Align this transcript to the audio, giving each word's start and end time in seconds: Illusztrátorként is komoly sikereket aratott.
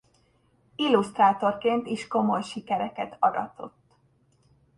Illusztrátorként 0.75 1.87
is 1.87 2.07
komoly 2.07 2.41
sikereket 2.41 3.15
aratott. 3.19 3.93